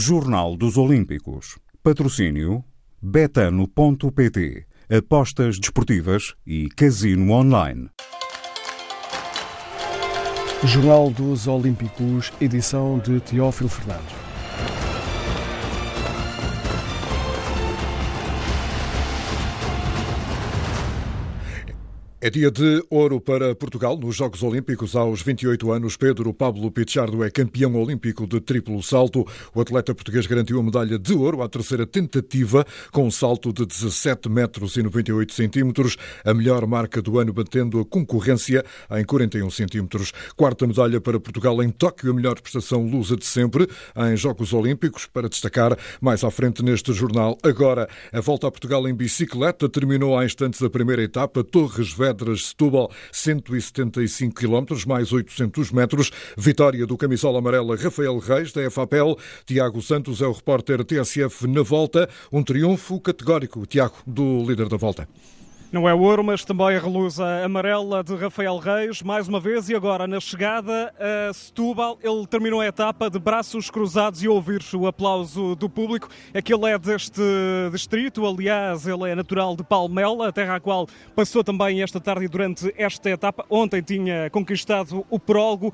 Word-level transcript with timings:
Jornal 0.00 0.56
dos 0.56 0.78
Olímpicos. 0.78 1.58
Patrocínio 1.82 2.64
betano.pt. 3.02 4.64
Apostas 4.88 5.58
desportivas 5.58 6.34
e 6.46 6.70
casino 6.70 7.32
online. 7.32 7.90
Jornal 10.64 11.10
dos 11.10 11.46
Olímpicos, 11.46 12.32
edição 12.40 12.98
de 12.98 13.20
Teófilo 13.20 13.68
Fernandes. 13.68 14.19
É 22.22 22.28
dia 22.28 22.50
de 22.50 22.84
ouro 22.90 23.18
para 23.18 23.54
Portugal 23.54 23.96
nos 23.96 24.14
Jogos 24.14 24.42
Olímpicos. 24.42 24.94
Aos 24.94 25.22
28 25.22 25.72
anos, 25.72 25.96
Pedro 25.96 26.34
Pablo 26.34 26.70
Pichardo 26.70 27.24
é 27.24 27.30
campeão 27.30 27.74
olímpico 27.74 28.26
de 28.26 28.38
triplo 28.42 28.82
salto. 28.82 29.26
O 29.54 29.60
atleta 29.62 29.94
português 29.94 30.26
garantiu 30.26 30.60
a 30.60 30.62
medalha 30.62 30.98
de 30.98 31.14
ouro 31.14 31.40
à 31.40 31.48
terceira 31.48 31.86
tentativa, 31.86 32.66
com 32.92 33.06
um 33.06 33.10
salto 33.10 33.54
de 33.54 33.64
17 33.64 34.28
metros 34.28 34.76
e 34.76 34.82
98 34.82 35.32
centímetros, 35.32 35.96
a 36.22 36.34
melhor 36.34 36.66
marca 36.66 37.00
do 37.00 37.18
ano, 37.18 37.32
batendo 37.32 37.80
a 37.80 37.86
concorrência 37.86 38.66
em 38.90 39.02
41 39.02 39.48
centímetros. 39.48 40.12
Quarta 40.36 40.66
medalha 40.66 41.00
para 41.00 41.18
Portugal 41.18 41.62
em 41.62 41.70
Tóquio, 41.70 42.10
a 42.10 42.14
melhor 42.14 42.38
prestação 42.38 42.86
lusa 42.86 43.16
de 43.16 43.24
sempre 43.24 43.66
em 43.96 44.14
Jogos 44.14 44.52
Olímpicos. 44.52 45.06
Para 45.06 45.26
destacar 45.26 45.74
mais 46.02 46.22
à 46.22 46.30
frente 46.30 46.62
neste 46.62 46.92
jornal. 46.92 47.38
Agora, 47.42 47.88
a 48.12 48.20
volta 48.20 48.46
a 48.46 48.50
Portugal 48.50 48.86
em 48.86 48.94
bicicleta 48.94 49.70
terminou 49.70 50.18
há 50.18 50.26
instantes 50.26 50.62
a 50.62 50.68
primeira 50.68 51.02
etapa. 51.02 51.42
Torres 51.42 51.90
Vedras 51.94 52.09
Vedras-Setúbal, 52.12 52.90
175 53.12 54.34
km, 54.34 54.76
mais 54.86 55.12
800 55.12 55.70
metros. 55.70 56.10
Vitória 56.36 56.86
do 56.86 56.96
camisola 56.96 57.38
amarela 57.38 57.76
Rafael 57.76 58.18
Reis, 58.18 58.52
da 58.52 58.68
FAPEL. 58.70 59.16
Tiago 59.46 59.80
Santos 59.80 60.20
é 60.20 60.26
o 60.26 60.32
repórter 60.32 60.84
TSF 60.84 61.46
na 61.46 61.62
volta. 61.62 62.08
Um 62.32 62.42
triunfo 62.42 63.00
categórico, 63.00 63.64
Tiago, 63.66 63.96
do 64.06 64.44
líder 64.46 64.68
da 64.68 64.76
volta. 64.76 65.08
Não 65.72 65.88
é 65.88 65.94
ouro, 65.94 66.24
mas 66.24 66.44
também 66.44 66.74
a 66.74 66.80
relusa 66.80 67.44
amarela 67.44 68.02
de 68.02 68.16
Rafael 68.16 68.58
Reis, 68.58 69.02
mais 69.02 69.28
uma 69.28 69.38
vez, 69.38 69.68
e 69.68 69.74
agora 69.76 70.04
na 70.04 70.18
chegada 70.18 70.92
a 70.98 71.32
Setúbal, 71.32 71.96
ele 72.02 72.26
terminou 72.26 72.60
a 72.60 72.66
etapa 72.66 73.08
de 73.08 73.20
braços 73.20 73.70
cruzados 73.70 74.20
e 74.20 74.26
ouvir 74.26 74.64
o 74.74 74.88
aplauso 74.88 75.54
do 75.54 75.70
público. 75.70 76.08
É 76.34 76.42
que 76.42 76.52
ele 76.52 76.68
é 76.68 76.76
deste 76.76 77.22
distrito, 77.70 78.26
aliás, 78.26 78.84
ele 78.84 79.10
é 79.10 79.14
natural 79.14 79.54
de 79.54 79.62
Palmela, 79.62 80.26
a 80.26 80.32
terra 80.32 80.56
à 80.56 80.60
qual 80.60 80.88
passou 81.14 81.44
também 81.44 81.80
esta 81.80 82.00
tarde 82.00 82.24
e 82.24 82.28
durante 82.28 82.74
esta 82.76 83.08
etapa. 83.08 83.46
Ontem 83.48 83.80
tinha 83.80 84.28
conquistado 84.28 85.06
o 85.08 85.20
prólogo, 85.20 85.72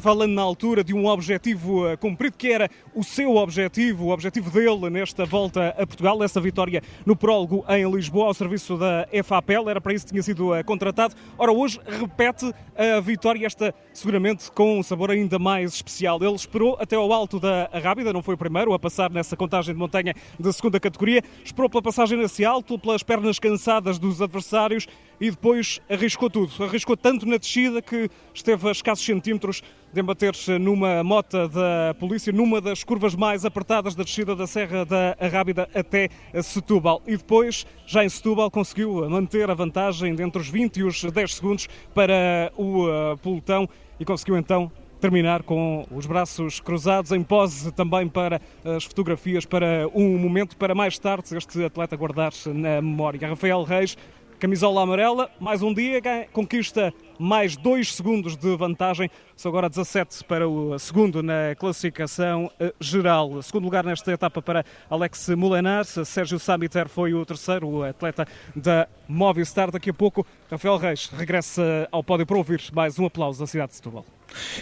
falando 0.00 0.32
na 0.32 0.42
altura 0.42 0.82
de 0.82 0.92
um 0.92 1.06
objetivo 1.06 1.96
cumprido, 1.98 2.36
que 2.36 2.50
era 2.50 2.68
o 2.92 3.04
seu 3.04 3.36
objetivo, 3.36 4.06
o 4.06 4.10
objetivo 4.10 4.50
dele 4.50 4.90
nesta 4.90 5.24
volta 5.24 5.68
a 5.78 5.86
Portugal, 5.86 6.20
essa 6.24 6.40
vitória 6.40 6.82
no 7.06 7.14
prólogo 7.14 7.64
em 7.68 7.88
Lisboa, 7.88 8.26
ao 8.26 8.34
serviço 8.34 8.76
da 8.76 9.11
FAPEL, 9.22 9.68
era 9.68 9.80
para 9.80 9.92
isso 9.92 10.06
que 10.06 10.12
tinha 10.12 10.22
sido 10.22 10.52
uh, 10.52 10.64
contratado. 10.64 11.14
Ora, 11.36 11.52
hoje 11.52 11.80
repete 11.84 12.52
a 12.76 13.00
vitória, 13.00 13.44
esta 13.44 13.74
seguramente 13.92 14.50
com 14.52 14.78
um 14.78 14.82
sabor 14.82 15.10
ainda 15.10 15.38
mais 15.38 15.74
especial. 15.74 16.18
Ele 16.22 16.34
esperou 16.34 16.76
até 16.80 16.96
ao 16.96 17.12
alto 17.12 17.40
da 17.40 17.68
Rábida, 17.82 18.12
não 18.12 18.22
foi 18.22 18.34
o 18.34 18.38
primeiro 18.38 18.72
a 18.72 18.78
passar 18.78 19.10
nessa 19.10 19.36
contagem 19.36 19.74
de 19.74 19.78
montanha 19.78 20.14
de 20.38 20.52
segunda 20.52 20.78
categoria, 20.78 21.22
esperou 21.44 21.68
pela 21.68 21.82
passagem 21.82 22.18
nesse 22.18 22.44
alto, 22.44 22.78
pelas 22.78 23.02
pernas 23.02 23.38
cansadas 23.38 23.98
dos 23.98 24.22
adversários 24.22 24.86
e 25.22 25.30
depois 25.30 25.80
arriscou 25.88 26.28
tudo. 26.28 26.64
Arriscou 26.64 26.96
tanto 26.96 27.24
na 27.26 27.36
descida 27.36 27.80
que 27.80 28.10
esteve 28.34 28.68
a 28.68 28.72
escassos 28.72 29.06
centímetros 29.06 29.62
de 29.92 30.00
embater-se 30.00 30.58
numa 30.58 31.04
mota 31.04 31.46
da 31.46 31.94
polícia, 31.94 32.32
numa 32.32 32.60
das 32.60 32.82
curvas 32.82 33.14
mais 33.14 33.44
apertadas 33.44 33.94
da 33.94 34.02
descida 34.02 34.34
da 34.34 34.48
Serra 34.48 34.84
da 34.84 35.16
Rábida 35.30 35.68
até 35.72 36.08
Setúbal. 36.42 37.00
E 37.06 37.16
depois, 37.16 37.64
já 37.86 38.04
em 38.04 38.08
Setúbal, 38.08 38.50
conseguiu 38.50 39.08
manter 39.08 39.48
a 39.48 39.54
vantagem 39.54 40.12
de 40.12 40.24
entre 40.24 40.42
os 40.42 40.48
20 40.48 40.78
e 40.78 40.82
os 40.82 41.00
10 41.04 41.34
segundos 41.36 41.68
para 41.94 42.52
o 42.56 42.88
uh, 42.88 43.16
pelotão 43.18 43.68
e 44.00 44.04
conseguiu 44.04 44.36
então 44.36 44.72
terminar 45.02 45.44
com 45.44 45.84
os 45.90 46.06
braços 46.06 46.60
cruzados 46.60 47.10
em 47.10 47.22
pose 47.22 47.72
também 47.72 48.08
para 48.08 48.40
as 48.64 48.84
fotografias, 48.84 49.44
para 49.44 49.88
um 49.92 50.16
momento 50.16 50.56
para 50.56 50.76
mais 50.76 50.96
tarde 50.96 51.36
este 51.36 51.64
atleta 51.64 51.96
guardar-se 51.96 52.48
na 52.48 52.80
memória. 52.80 53.28
Rafael 53.28 53.64
Reis 53.64 53.96
Camisola 54.42 54.82
amarela, 54.82 55.30
mais 55.38 55.62
um 55.62 55.72
dia, 55.72 56.02
conquista 56.32 56.92
mais 57.16 57.56
dois 57.56 57.94
segundos 57.94 58.36
de 58.36 58.56
vantagem. 58.56 59.08
São 59.36 59.48
agora 59.50 59.68
17 59.68 60.24
para 60.24 60.48
o 60.48 60.76
segundo 60.80 61.22
na 61.22 61.54
classificação 61.56 62.50
eh, 62.58 62.74
geral. 62.80 63.40
Segundo 63.40 63.62
lugar 63.62 63.84
nesta 63.84 64.10
etapa 64.10 64.42
para 64.42 64.64
Alex 64.90 65.28
Molenar. 65.28 65.84
Sérgio 65.84 66.40
Samiter 66.40 66.88
foi 66.88 67.14
o 67.14 67.24
terceiro, 67.24 67.68
o 67.68 67.84
atleta 67.84 68.26
da 68.56 68.88
Movistar. 69.06 69.70
Daqui 69.70 69.90
a 69.90 69.94
pouco, 69.94 70.26
Rafael 70.50 70.76
Reis 70.76 71.06
regressa 71.06 71.88
ao 71.92 72.02
pódio 72.02 72.26
para 72.26 72.36
ouvir 72.36 72.60
mais 72.72 72.98
um 72.98 73.06
aplauso 73.06 73.38
da 73.38 73.46
cidade 73.46 73.68
de 73.70 73.76
Setúbal. 73.76 74.04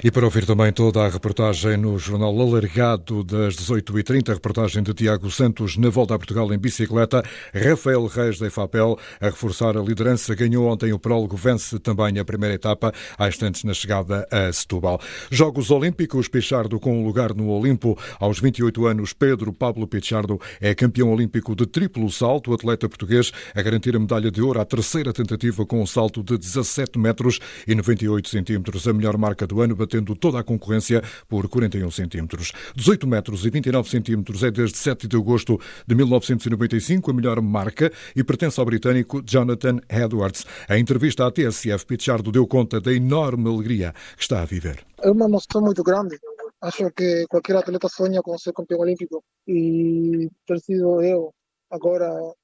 E 0.03 0.11
para 0.11 0.25
ouvir 0.25 0.47
também 0.47 0.73
toda 0.73 1.01
a 1.01 1.09
reportagem 1.09 1.77
no 1.77 1.99
Jornal 1.99 2.39
Alargado 2.41 3.23
das 3.23 3.57
18h30, 3.57 4.31
a 4.31 4.35
reportagem 4.35 4.83
de 4.83 4.95
Tiago 4.95 5.31
Santos 5.31 5.77
na 5.77 5.89
volta 5.89 6.15
a 6.15 6.19
Portugal 6.19 6.53
em 6.53 6.59
bicicleta, 6.59 7.23
Rafael 7.55 8.07
Reis 8.07 8.39
da 8.39 8.51
FAPEL 8.51 8.99
a 9.21 9.27
reforçar 9.27 9.77
a 9.77 9.83
liderança, 9.83 10.35
ganhou 10.35 10.67
ontem 10.67 10.93
o 10.93 10.99
prólogo, 10.99 11.37
vence 11.37 11.79
também 11.79 12.19
a 12.19 12.25
primeira 12.25 12.55
etapa, 12.55 12.93
há 13.19 13.29
instantes 13.29 13.65
na 13.65 13.75
chegada 13.75 14.27
a 14.31 14.53
Setúbal. 14.53 15.01
Jogos 15.31 15.71
Olímpicos, 15.71 16.29
Pichardo 16.29 16.79
com 16.79 17.01
um 17.01 17.05
lugar 17.05 17.35
no 17.35 17.49
Olimpo, 17.49 17.99
aos 18.19 18.41
28 18.41 18.87
anos, 18.87 19.13
Pedro 19.13 19.53
Pablo 19.53 19.87
Pichardo 19.87 20.41
é 20.61 20.75
campeão 20.75 21.13
olímpico 21.13 21.55
de 21.55 21.67
triplo 21.67 22.11
salto, 22.11 22.53
atleta 22.53 22.89
português 22.89 23.33
a 23.55 23.63
garantir 23.63 23.95
a 23.97 23.99
medalha 23.99 24.31
de 24.31 24.43
ouro 24.43 24.61
à 24.61 24.65
terceira 24.65 25.13
tentativa 25.13 25.65
com 25.67 25.83
um 25.83 25.87
salto 25.87 26.23
de 26.23 26.37
17 26.39 26.99
metros 26.99 27.39
e 27.67 27.75
98 27.75 28.29
centímetros, 28.29 28.87
a 28.87 28.93
melhor 28.93 29.17
marca 29.17 29.47
do 29.47 29.60
ano, 29.61 29.77
batendo 29.77 30.15
toda 30.15 30.39
a 30.39 30.45
concorrência 30.45 31.03
por 31.29 31.49
41 31.49 31.91
centímetros. 31.91 32.53
18 32.75 33.07
metros 33.07 33.45
e 33.45 33.51
29 33.51 33.89
centímetros 33.89 34.43
é 34.43 34.51
desde 34.51 34.79
7 34.79 35.07
de 35.07 35.17
agosto 35.17 35.61
de 35.87 35.95
1995 35.95 37.11
a 37.11 37.15
melhor 37.15 37.41
marca 37.41 37.93
e 38.15 38.23
pertence 38.25 38.59
ao 38.59 38.67
britânico 38.67 39.23
Jonathan 39.23 39.79
Edwards. 39.89 40.47
A 40.69 40.79
entrevista 40.79 41.27
à 41.27 41.31
TSF, 41.31 41.87
Pichardo 41.87 42.33
deu 42.33 42.47
conta 42.47 42.81
da 42.81 42.93
enorme 42.93 43.49
alegria 43.49 43.95
que 44.17 44.23
está 44.23 44.43
a 44.43 44.45
viver. 44.45 44.85
É 45.03 45.11
uma 45.11 45.27
emoção 45.27 45.61
muito 45.63 45.83
grande. 45.83 46.19
Acho 46.61 46.91
que 46.91 47.27
qualquer 47.29 47.57
atleta 47.57 47.89
sonha 47.89 48.21
com 48.21 48.37
ser 48.37 48.53
campeão 48.53 48.81
olímpico 48.81 49.25
e 49.49 50.29
ter 50.47 50.61
sido 50.61 51.03
eu 51.03 51.33
agora 51.71 52.35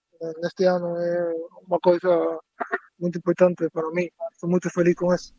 neste 0.43 0.65
ano 0.65 0.97
é 0.97 1.34
uma 1.66 1.78
coisa 1.78 2.38
muito 2.99 3.19
importante 3.19 3.69
para 3.71 3.91
mim. 3.91 4.09
Estou 4.32 4.49
muito 4.49 4.71
feliz 4.71 4.94
com 4.94 5.15
isso. 5.15 5.34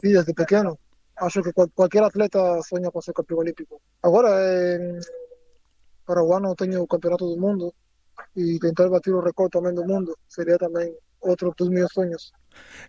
Sim, 0.00 0.12
desde 0.12 0.34
pequeno 0.34 0.78
acho 1.20 1.42
que 1.42 1.52
qualquer 1.52 2.02
atleta 2.02 2.60
sonha 2.62 2.90
com 2.90 3.00
ser 3.00 3.12
campeão 3.12 3.38
olímpico. 3.38 3.80
Agora, 4.02 4.30
para 6.06 6.24
o 6.24 6.34
ano 6.34 6.54
tenho 6.54 6.82
o 6.82 6.86
campeonato 6.86 7.26
do 7.26 7.40
mundo 7.40 7.72
e 8.36 8.58
tentar 8.58 8.88
bater 8.88 9.14
o 9.14 9.20
recorde 9.20 9.52
também 9.52 9.74
do 9.74 9.84
mundo 9.86 10.16
seria 10.28 10.58
também 10.58 10.94
outro 11.20 11.52
dos 11.56 11.68
meus 11.68 11.92
sonhos. 11.92 12.32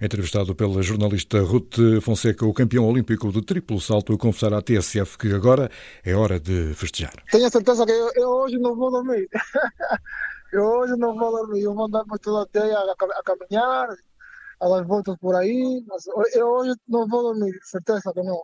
Entrevistado 0.02 0.56
pela 0.56 0.81
jornalista 0.81 1.40
Ruth 1.41 1.75
Fonseca, 2.02 2.46
o 2.46 2.53
campeão 2.53 2.88
olímpico 2.88 3.31
de 3.31 3.41
triplo 3.44 3.80
salto, 3.80 4.18
confessar 4.18 4.53
à 4.53 4.62
TSF 4.62 5.18
que 5.18 5.31
agora 5.34 5.70
é 6.03 6.16
hora 6.16 6.40
de 6.40 6.74
festejar. 6.74 7.14
Tenho 7.31 7.46
a 7.46 7.50
certeza 7.50 7.86
que 7.86 7.91
eu, 7.91 8.09
eu 8.16 8.30
hoje 8.30 8.58
não 8.58 8.75
vou 8.75 8.90
dormir. 8.90 9.28
eu 10.52 10.64
hoje 10.64 10.96
não 10.97 11.16
vou 11.16 11.31
dormir. 11.31 11.62
Eu 11.62 11.74
vou 11.75 11.86
andar 11.86 12.03
por 12.06 12.18
toda 12.18 12.44
a 12.44 12.46
teia 12.47 12.78
a, 12.78 12.91
a 12.91 13.24
caminhar, 13.24 13.90
a 14.61 14.69
dar 14.69 14.85
voltas 14.85 15.17
por 15.17 15.33
mas 15.33 16.05
eu 16.35 16.47
hoje 16.47 16.75
não 16.88 17.07
vou 17.07 17.23
dormir, 17.23 17.57
certeza 17.63 18.13
que 18.13 18.22
não. 18.22 18.44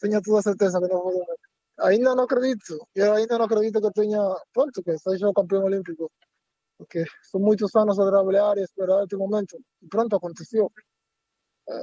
Tenho 0.00 0.22
toda 0.22 0.42
certeza 0.42 0.80
que 0.80 0.88
não 0.88 1.02
vou 1.02 1.12
dormir. 1.12 1.36
Ainda 1.80 2.14
não 2.14 2.24
acredito, 2.24 2.86
eu 2.94 3.12
ainda 3.12 3.36
não 3.38 3.44
acredito 3.44 3.80
que 3.80 3.90
tenha, 3.92 4.20
pronto, 4.54 4.82
que 4.82 4.98
seja 4.98 5.28
o 5.28 5.34
campeão 5.34 5.64
olímpico. 5.64 6.10
Porque 6.78 7.04
são 7.30 7.40
muitos 7.40 7.74
anos 7.76 7.98
a 7.98 8.06
trabalhar 8.10 8.56
e 8.56 8.62
esperar 8.62 9.04
este 9.04 9.16
momento. 9.16 9.58
E 9.82 9.86
pronto, 9.86 10.16
aconteceu. 10.16 10.72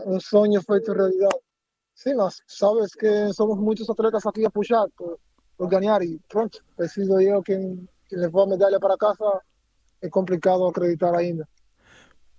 Um 0.05 0.19
sonho 0.19 0.61
feito 0.63 0.93
realidade. 0.93 1.39
Sim, 1.95 2.15
mas 2.15 2.41
sabes 2.47 2.93
que 2.95 3.31
somos 3.33 3.57
muitos 3.59 3.89
atletas 3.89 4.25
aqui 4.25 4.45
a 4.45 4.49
puxar 4.49 4.87
por, 4.97 5.19
por 5.55 5.67
ganhar 5.69 6.01
e 6.01 6.19
pronto, 6.27 6.63
preciso 6.75 7.19
eu 7.21 7.43
quem, 7.43 7.87
quem 8.07 8.19
levou 8.19 8.43
a 8.43 8.47
medalha 8.47 8.79
para 8.79 8.97
casa. 8.97 9.41
É 10.01 10.09
complicado 10.09 10.65
acreditar 10.65 11.15
ainda. 11.15 11.47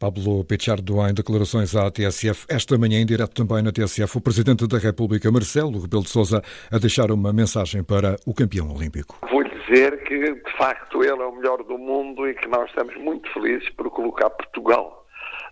Pablo 0.03 0.45
Pichardo 0.45 1.01
em 1.07 1.15
declarações 1.15 1.77
à 1.77 1.89
TSF. 1.89 2.47
Esta 2.51 2.77
manhã, 2.77 3.01
em 3.01 3.07
direto 3.07 3.37
também 3.37 3.63
na 3.63 3.71
TSF, 3.71 4.19
o 4.19 4.21
Presidente 4.21 4.67
da 4.67 4.77
República, 4.77 5.31
Marcelo 5.31 5.81
Rebelo 5.81 6.03
de 6.03 6.09
Sousa, 6.09 6.43
a 6.73 6.79
deixar 6.79 7.13
uma 7.13 7.33
mensagem 7.33 7.85
para 7.85 8.17
o 8.27 8.35
campeão 8.35 8.75
olímpico. 8.75 9.17
Vou-lhe 9.31 9.49
dizer 9.61 10.03
que, 10.03 10.19
de 10.19 10.57
facto, 10.59 11.05
ele 11.05 11.23
é 11.23 11.25
o 11.25 11.37
melhor 11.37 11.63
do 11.63 11.79
mundo 11.79 12.29
e 12.29 12.35
que 12.35 12.49
nós 12.49 12.69
estamos 12.69 12.97
muito 12.97 13.33
felizes 13.33 13.69
por 13.77 13.89
colocar 13.93 14.29
Portugal 14.31 15.07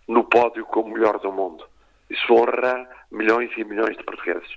no 0.08 0.25
pódio 0.25 0.67
como 0.67 0.94
melhor 0.94 1.20
do 1.20 1.31
mundo. 1.31 1.62
Isso 2.11 2.35
honra 2.35 2.88
milhões 3.12 3.51
e 3.57 3.65
milhões 3.65 3.97
de 3.97 4.05
portugueses. 4.05 4.49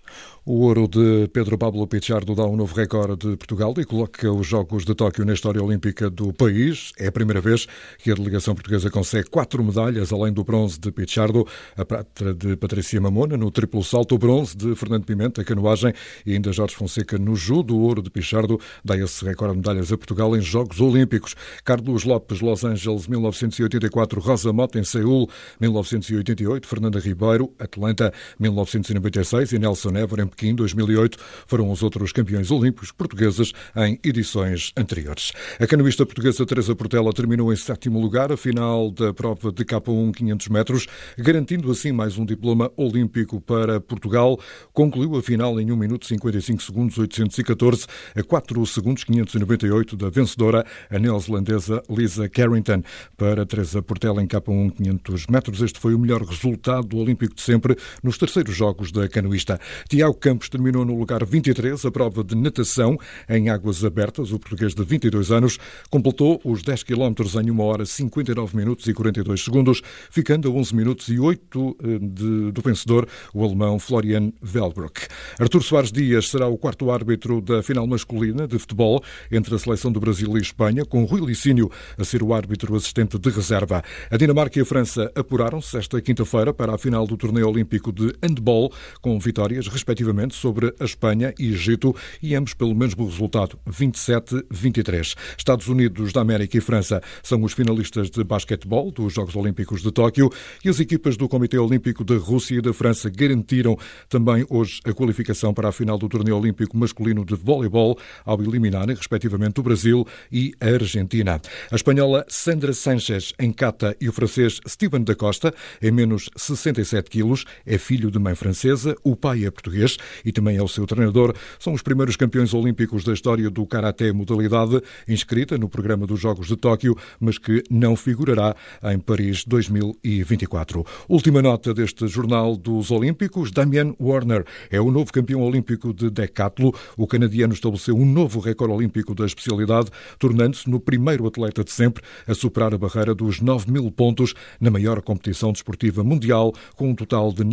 O 0.46 0.66
ouro 0.66 0.88
de 0.88 1.30
Pedro 1.30 1.58
Pablo 1.58 1.88
Pichardo 1.88 2.36
dá 2.36 2.46
um 2.46 2.56
novo 2.56 2.76
recorde 2.76 3.30
de 3.30 3.38
Portugal 3.38 3.74
e 3.78 3.86
coloca 3.86 4.30
os 4.30 4.46
Jogos 4.46 4.84
de 4.84 4.94
Tóquio 4.94 5.26
na 5.26 5.34
história 5.34 5.64
olímpica 5.64 6.10
do 6.10 6.34
país. 6.34 6.92
É 7.00 7.08
a 7.08 7.12
primeira 7.12 7.40
vez 7.40 7.66
que 7.98 8.12
a 8.12 8.14
delegação 8.14 8.54
portuguesa 8.54 8.90
consegue 8.90 9.30
quatro 9.30 9.64
medalhas, 9.64 10.12
além 10.12 10.34
do 10.34 10.44
bronze 10.44 10.78
de 10.80 10.92
Pichardo, 10.92 11.48
a 11.78 11.86
prata 11.86 12.34
de 12.34 12.58
Patrícia 12.58 13.00
Mamona 13.00 13.38
no 13.38 13.50
triplo 13.50 13.82
salto, 13.84 14.16
o 14.16 14.18
bronze 14.18 14.56
de 14.56 14.76
Fernando 14.76 15.06
Pimenta, 15.06 15.44
canoagem 15.44 15.94
e 16.26 16.34
ainda 16.34 16.52
Jorge 16.52 16.76
Fonseca 16.76 17.18
no 17.18 17.36
judo. 17.36 17.76
O 17.76 17.82
ouro 17.82 18.02
de 18.02 18.10
Pichardo 18.10 18.60
dá 18.84 18.98
esse 18.98 19.24
recorde 19.24 19.54
de 19.54 19.60
medalhas 19.60 19.92
a 19.92 19.98
Portugal 19.98 20.36
em 20.36 20.42
Jogos 20.42 20.82
Olímpicos. 20.82 21.36
Carlos 21.64 22.04
Lopes, 22.04 22.42
Los 22.42 22.66
Angeles, 22.66 23.08
1984, 23.08 24.20
Rosa 24.20 24.52
Mota 24.52 24.78
em 24.78 24.84
Seul, 24.84 25.30
1988, 25.60 26.68
Fernanda 26.68 27.00
Ribeiro, 27.00 27.54
Atlanta, 27.58 28.14
1996 28.44 29.54
e 29.54 29.60
Nelson 29.60 29.95
Évora 29.95 30.24
em 30.24 30.28
Pequim, 30.28 30.54
2008, 30.54 31.18
foram 31.48 31.72
os 31.72 31.81
outros 31.81 32.12
campeões 32.12 32.51
olímpicos 32.51 32.92
portugueses 32.92 33.54
em 33.75 34.00
edições 34.04 34.74
anteriores. 34.75 35.31
A 35.60 35.66
canoista 35.66 36.06
portuguesa 36.06 36.45
Teresa 36.45 36.75
Portela 36.75 37.13
terminou 37.13 37.54
em 37.54 37.56
sétimo 37.56 38.00
lugar 38.00 38.31
a 38.31 38.38
final 38.38 38.92
da 38.92 39.13
prova 39.13 39.51
de 39.51 39.63
K1 39.63 40.13
500 40.13 40.48
metros, 40.50 40.88
garantindo 41.18 41.72
assim 41.72 41.92
mais 41.92 42.18
um 42.18 42.25
diploma 42.25 42.72
olímpico 42.75 43.40
para 43.40 43.80
Portugal. 43.80 44.38
Concluiu 44.74 45.16
a 45.16 45.24
final 45.24 45.60
em 45.60 45.72
1 45.72 45.78
minuto 45.78 46.06
55 46.06 46.62
segundos 46.62 46.98
814 46.98 47.86
a 48.16 48.24
4 48.24 48.66
segundos 48.66 49.04
598 49.06 49.95
da 49.95 50.10
vencedora, 50.10 50.66
a 50.90 51.00
neozelandesa 51.00 51.81
Lisa 51.90 52.28
Carrington. 52.28 52.84
Para 53.16 53.45
Teresa 53.45 53.81
Portela 53.81 54.22
em 54.22 54.28
K1 54.28 54.74
500 54.75 55.28
metros, 55.28 55.62
este 55.62 55.80
foi 55.80 55.94
o 55.94 56.00
melhor 56.00 56.22
resultado 56.22 56.98
olímpico 56.98 57.34
de 57.36 57.42
sempre 57.42 57.78
nos 58.04 58.18
terceiros 58.18 58.32
jogos 58.47 58.91
da 58.91 59.07
canoista. 59.07 59.59
Tiago 59.89 60.15
Campos 60.15 60.50
terminou 60.50 60.85
no 60.85 60.97
lugar 60.97 61.25
23 61.25 61.85
a 61.85 61.91
prova 61.91 62.24
de 62.24 62.35
natação 62.35 62.97
em 63.30 63.50
águas 63.50 63.83
abertas. 63.83 64.31
O 64.31 64.39
português 64.39 64.74
de 64.74 64.83
22 64.83 65.31
anos 65.31 65.59
completou 65.89 66.39
os 66.44 66.62
10 66.62 66.83
km 66.83 67.13
em 67.44 67.51
1 67.51 67.59
hora 67.59 67.85
59 67.85 68.56
minutos 68.56 68.88
e 68.88 68.94
42 68.94 69.44
segundos, 69.44 69.81
ficando 70.09 70.50
a 70.50 70.51
11 70.51 70.75
minutos 70.75 71.07
e 71.09 71.19
8 71.19 71.77
eh, 71.83 72.00
de, 72.00 72.51
do 72.51 72.62
vencedor, 72.62 73.07
o 73.33 73.44
alemão 73.44 73.80
Florian 73.80 74.31
Velbrock. 74.41 75.07
Artur 75.39 75.63
Soares 75.63 75.91
Dias 75.91 76.30
será 76.30 76.47
o 76.47 76.57
quarto 76.57 76.91
árbitro 76.91 77.41
da 77.41 77.62
final 77.62 77.85
masculina 77.88 78.47
de 78.47 78.57
futebol 78.57 79.03
entre 79.31 79.56
a 79.56 79.59
seleção 79.59 79.91
do 79.91 80.00
Brasil 80.00 80.38
e 80.38 80.41
Espanha, 80.41 80.85
com 80.85 81.03
Rui 81.06 81.21
Licínio 81.21 81.71
a 81.97 82.03
ser 82.03 82.24
o 82.24 82.33
árbitro 82.33 82.75
assistente 82.75 83.18
de 83.18 83.30
reserva. 83.30 83.83
A 84.09 84.18
Dinamarca 84.18 84.59
e 84.59 84.62
a 84.62 84.65
França 84.65 85.12
apuraram-se 85.15 85.77
esta 85.77 86.01
quinta-feira 86.01 86.53
para 86.53 86.75
a 86.75 86.77
final 86.77 87.06
do 87.06 87.18
torneio 87.18 87.47
olímpico 87.47 87.91
de 87.91 88.13
handball, 88.24 88.72
com 89.02 89.20
vitórias 89.20 89.68
respectivamente 89.68 90.34
sobre 90.34 90.74
a 90.80 90.86
Espanha 90.86 91.34
e 91.38 91.50
Egito 91.50 91.96
e 92.22 92.34
ambos 92.36 92.54
pelo 92.54 92.74
mesmo 92.74 93.06
resultado, 93.06 93.60
27-23. 93.70 95.16
Estados 95.38 95.68
Unidos 95.68 96.14
da 96.14 96.22
América 96.22 96.58
e 96.58 96.62
França 96.62 97.02
são 97.22 97.44
os 97.44 97.54
finalistas 97.54 98.10
de 98.10 98.24
basquetebol 98.24 98.92
dos 98.92 99.14
Jogos 99.14 99.36
Olímpicos 99.36 99.81
de 99.81 99.92
Tóquio 99.92 100.31
e 100.64 100.70
as 100.70 100.80
equipas 100.80 101.18
do 101.18 101.28
Comitê 101.28 101.58
Olímpico 101.58 102.04
da 102.04 102.16
Rússia 102.16 102.56
e 102.56 102.62
da 102.62 102.74
França 102.74 103.10
garantiram 103.10 103.78
também 104.08 104.46
hoje 104.50 104.80
a 104.86 104.94
qualificação 104.94 105.54
para 105.54 105.69
a 105.69 105.72
final 105.72 105.98
do 105.98 106.08
torneio 106.08 106.38
olímpico 106.38 106.78
masculino 106.78 107.26
de 107.26 107.36
voleibol 107.36 107.98
ao 108.26 108.42
eliminarem, 108.42 108.96
respectivamente, 108.96 109.60
o 109.60 109.64
Brasil 109.64 110.08
e 110.31 110.54
a 110.62 110.68
Argentina. 110.68 111.42
A 111.72 111.76
espanhola 111.76 112.26
Sandra 112.30 112.74
Sanchez 112.74 113.34
encata 113.40 113.96
e 114.00 114.08
o 114.08 114.14
francês 114.14 114.60
Steven 114.68 115.04
da 115.04 115.16
Costa, 115.16 115.54
em 115.81 115.92
menos 115.92 116.30
67 116.36 117.10
quilos, 117.10 117.46
é 117.66 117.78
filho 117.78 118.12
de 118.13 118.19
mãe 118.19 118.36
francesa, 118.36 118.95
o 119.04 119.15
pai 119.15 119.44
é 119.44 119.51
português 119.51 119.98
e 120.24 120.31
também 120.31 120.56
é 120.56 120.63
o 120.63 120.68
seu 120.68 120.86
treinador, 120.86 121.33
são 121.60 121.74
os 121.74 121.81
primeiros 121.81 122.15
campeões 122.15 122.54
olímpicos 122.54 123.04
da 123.04 123.12
história 123.12 123.50
do 123.50 123.65
Karaté 123.65 124.13
modalidade, 124.13 124.81
inscrita 125.07 125.57
no 125.57 125.68
programa 125.68 126.06
dos 126.06 126.19
Jogos 126.19 126.48
de 126.48 126.56
Tóquio, 126.56 126.95
mas 127.19 127.38
que 127.38 127.63
não 127.69 127.95
figurará 127.95 128.56
em 128.83 129.00
Paris 129.00 129.44
2024. 129.45 130.86
Última 131.10 131.42
nota 131.42 131.74
deste 131.74 132.07
Jornal 132.07 132.56
dos 132.56 132.92
Olímpicos, 132.92 133.51
Damian 133.51 133.94
Warner 134.00 134.45
é 134.69 134.80
o 134.80 134.92
novo 134.92 135.12
campeão 135.12 135.42
olímpico 135.42 135.94
de 135.94 136.09
decatlo. 136.09 136.74
O 136.95 137.07
canadiano 137.07 137.54
estabeleceu 137.54 137.95
um 137.95 138.06
novo 138.06 138.39
recorde 138.39 138.74
olímpico 138.74 139.16
da 139.16 139.25
especialidade, 139.25 139.89
tornando-se 140.19 140.69
no 140.69 140.80
primeiro 140.80 141.25
atleta 141.27 141.63
de 141.63 141.71
sempre 141.71 142.04
a 142.27 142.33
superar 142.33 142.74
a 142.74 142.77
barreira 142.77 143.16
dos 143.16 143.42
9 143.42 143.71
mil 143.71 143.89
pontos 143.92 144.33
na 144.59 144.69
maior 144.69 145.01
competição 145.01 145.51
desportiva 145.51 146.04
mundial, 146.04 146.54
com 146.75 146.89
um 146.89 146.95
total 146.95 147.31
de 147.31 147.44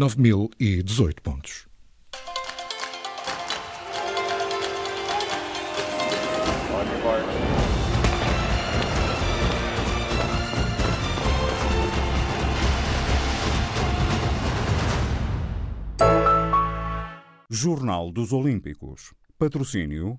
9.018 0.48 1.20
pontos. 1.22 1.68
Jornal 17.52 18.10
dos 18.12 18.32
Olímpicos. 18.32 19.12
Patrocínio. 19.36 20.18